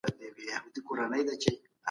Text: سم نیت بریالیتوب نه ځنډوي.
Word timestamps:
سم 0.03 0.07
نیت 0.07 0.33
بریالیتوب 0.37 0.87
نه 1.11 1.19
ځنډوي. 1.21 1.53